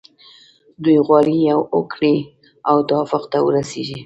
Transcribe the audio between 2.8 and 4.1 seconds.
توافق ته ورسیږي.